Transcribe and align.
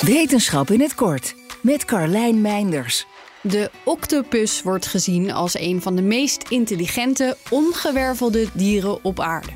Wetenschap 0.00 0.70
in 0.70 0.80
het 0.80 0.94
kort 0.94 1.34
met 1.60 1.84
Carlijn 1.84 2.40
Meinders. 2.40 3.06
De 3.42 3.70
octopus 3.84 4.62
wordt 4.62 4.86
gezien 4.86 5.32
als 5.32 5.58
een 5.58 5.82
van 5.82 5.96
de 5.96 6.02
meest 6.02 6.48
intelligente, 6.48 7.36
ongewervelde 7.50 8.48
dieren 8.52 9.04
op 9.04 9.20
aarde. 9.20 9.50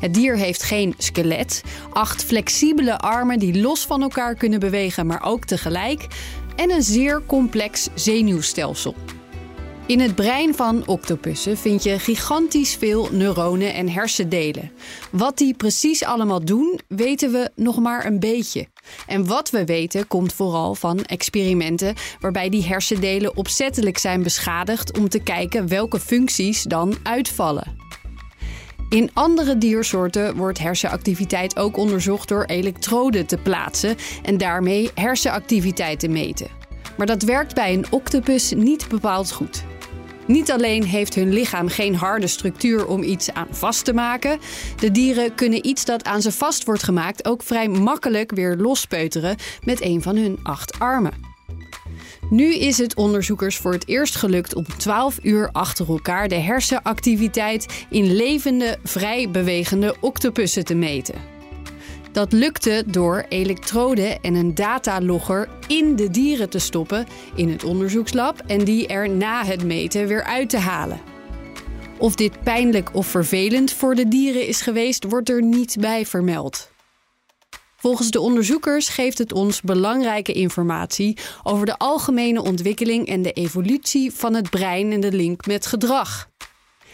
Het 0.00 0.14
dier 0.14 0.36
heeft 0.36 0.62
geen 0.62 0.94
skelet, 0.98 1.62
acht 1.92 2.24
flexibele 2.24 2.98
armen 2.98 3.38
die 3.38 3.60
los 3.60 3.86
van 3.86 4.02
elkaar 4.02 4.34
kunnen 4.34 4.60
bewegen, 4.60 5.06
maar 5.06 5.22
ook 5.24 5.44
tegelijk, 5.44 6.06
en 6.56 6.70
een 6.70 6.82
zeer 6.82 7.22
complex 7.26 7.88
zenuwstelsel. 7.94 8.94
In 9.92 10.00
het 10.00 10.14
brein 10.14 10.54
van 10.54 10.86
octopussen 10.86 11.56
vind 11.56 11.82
je 11.82 11.98
gigantisch 11.98 12.74
veel 12.74 13.08
neuronen 13.10 13.74
en 13.74 13.88
hersendelen. 13.88 14.70
Wat 15.10 15.38
die 15.38 15.54
precies 15.54 16.04
allemaal 16.04 16.44
doen, 16.44 16.80
weten 16.88 17.32
we 17.32 17.50
nog 17.54 17.78
maar 17.78 18.06
een 18.06 18.20
beetje. 18.20 18.66
En 19.06 19.26
wat 19.26 19.50
we 19.50 19.64
weten 19.64 20.06
komt 20.06 20.32
vooral 20.32 20.74
van 20.74 21.04
experimenten 21.04 21.94
waarbij 22.20 22.48
die 22.48 22.64
hersendelen 22.64 23.36
opzettelijk 23.36 23.98
zijn 23.98 24.22
beschadigd 24.22 24.98
om 24.98 25.08
te 25.08 25.20
kijken 25.20 25.68
welke 25.68 26.00
functies 26.00 26.62
dan 26.62 26.94
uitvallen. 27.02 27.76
In 28.88 29.10
andere 29.12 29.58
diersoorten 29.58 30.36
wordt 30.36 30.58
hersenactiviteit 30.58 31.56
ook 31.56 31.76
onderzocht 31.76 32.28
door 32.28 32.44
elektroden 32.44 33.26
te 33.26 33.36
plaatsen 33.36 33.96
en 34.22 34.38
daarmee 34.38 34.90
hersenactiviteit 34.94 36.00
te 36.00 36.08
meten. 36.08 36.48
Maar 36.96 37.06
dat 37.06 37.22
werkt 37.22 37.54
bij 37.54 37.72
een 37.72 37.86
octopus 37.90 38.52
niet 38.52 38.88
bepaald 38.88 39.32
goed. 39.32 39.70
Niet 40.26 40.50
alleen 40.50 40.84
heeft 40.84 41.14
hun 41.14 41.32
lichaam 41.32 41.68
geen 41.68 41.94
harde 41.94 42.26
structuur 42.26 42.86
om 42.86 43.02
iets 43.02 43.32
aan 43.32 43.46
vast 43.50 43.84
te 43.84 43.92
maken, 43.92 44.38
de 44.78 44.90
dieren 44.90 45.34
kunnen 45.34 45.66
iets 45.66 45.84
dat 45.84 46.04
aan 46.04 46.22
ze 46.22 46.32
vast 46.32 46.64
wordt 46.64 46.82
gemaakt 46.82 47.24
ook 47.26 47.42
vrij 47.42 47.68
makkelijk 47.68 48.32
weer 48.34 48.56
lospeuteren 48.56 49.36
met 49.64 49.82
een 49.82 50.02
van 50.02 50.16
hun 50.16 50.38
acht 50.42 50.78
armen. 50.78 51.30
Nu 52.30 52.54
is 52.54 52.78
het 52.78 52.94
onderzoekers 52.94 53.56
voor 53.56 53.72
het 53.72 53.88
eerst 53.88 54.16
gelukt 54.16 54.54
om 54.54 54.64
12 54.76 55.18
uur 55.22 55.48
achter 55.52 55.88
elkaar 55.88 56.28
de 56.28 56.34
hersenactiviteit 56.34 57.86
in 57.90 58.12
levende, 58.12 58.78
vrij 58.84 59.30
bewegende 59.30 59.94
octopussen 60.00 60.64
te 60.64 60.74
meten. 60.74 61.31
Dat 62.12 62.32
lukte 62.32 62.84
door 62.86 63.24
elektroden 63.28 64.20
en 64.20 64.34
een 64.34 64.54
datalogger 64.54 65.48
in 65.66 65.96
de 65.96 66.10
dieren 66.10 66.50
te 66.50 66.58
stoppen 66.58 67.06
in 67.34 67.48
het 67.48 67.64
onderzoekslab 67.64 68.42
en 68.46 68.64
die 68.64 68.86
er 68.86 69.10
na 69.10 69.44
het 69.44 69.64
meten 69.64 70.06
weer 70.06 70.24
uit 70.24 70.50
te 70.50 70.58
halen. 70.58 71.00
Of 71.98 72.14
dit 72.14 72.42
pijnlijk 72.42 72.94
of 72.94 73.06
vervelend 73.06 73.72
voor 73.72 73.94
de 73.94 74.08
dieren 74.08 74.46
is 74.46 74.60
geweest, 74.60 75.04
wordt 75.04 75.28
er 75.28 75.42
niet 75.42 75.76
bij 75.80 76.06
vermeld. 76.06 76.70
Volgens 77.76 78.10
de 78.10 78.20
onderzoekers 78.20 78.88
geeft 78.88 79.18
het 79.18 79.32
ons 79.32 79.60
belangrijke 79.60 80.32
informatie 80.32 81.18
over 81.42 81.66
de 81.66 81.78
algemene 81.78 82.42
ontwikkeling 82.42 83.06
en 83.06 83.22
de 83.22 83.32
evolutie 83.32 84.12
van 84.12 84.34
het 84.34 84.50
brein 84.50 84.92
en 84.92 85.00
de 85.00 85.12
link 85.12 85.46
met 85.46 85.66
gedrag. 85.66 86.30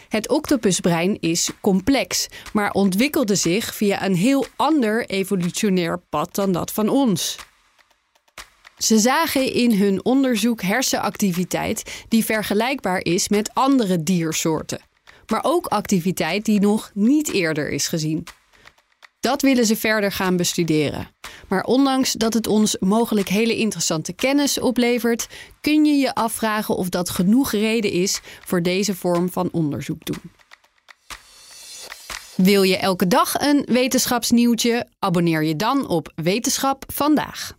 Het 0.09 0.29
octopusbrein 0.29 1.17
is 1.19 1.49
complex, 1.61 2.27
maar 2.53 2.71
ontwikkelde 2.71 3.35
zich 3.35 3.75
via 3.75 4.05
een 4.05 4.15
heel 4.15 4.45
ander 4.55 5.05
evolutionair 5.05 5.99
pad 6.09 6.35
dan 6.35 6.51
dat 6.51 6.71
van 6.71 6.89
ons. 6.89 7.37
Ze 8.77 8.99
zagen 8.99 9.53
in 9.53 9.73
hun 9.73 10.05
onderzoek 10.05 10.61
hersenactiviteit 10.61 12.05
die 12.07 12.25
vergelijkbaar 12.25 13.03
is 13.03 13.29
met 13.29 13.53
andere 13.53 14.03
diersoorten, 14.03 14.81
maar 15.27 15.41
ook 15.43 15.65
activiteit 15.65 16.45
die 16.45 16.59
nog 16.59 16.91
niet 16.93 17.33
eerder 17.33 17.69
is 17.69 17.87
gezien. 17.87 18.23
Dat 19.19 19.41
willen 19.41 19.65
ze 19.65 19.75
verder 19.75 20.11
gaan 20.11 20.37
bestuderen. 20.37 21.07
Maar 21.47 21.63
ondanks 21.63 22.13
dat 22.13 22.33
het 22.33 22.47
ons 22.47 22.77
mogelijk 22.79 23.29
hele 23.29 23.55
interessante 23.55 24.13
kennis 24.13 24.59
oplevert, 24.59 25.27
kun 25.61 25.85
je 25.85 25.93
je 25.93 26.15
afvragen 26.15 26.75
of 26.75 26.89
dat 26.89 27.09
genoeg 27.09 27.51
reden 27.51 27.91
is 27.91 28.19
voor 28.45 28.61
deze 28.61 28.95
vorm 28.95 29.29
van 29.29 29.49
onderzoek 29.51 30.05
doen. 30.05 30.31
Wil 32.35 32.63
je 32.63 32.77
elke 32.77 33.07
dag 33.07 33.33
een 33.39 33.65
wetenschapsnieuwtje? 33.65 34.87
Abonneer 34.99 35.43
je 35.43 35.55
dan 35.55 35.87
op 35.87 36.11
Wetenschap 36.15 36.83
vandaag. 36.93 37.58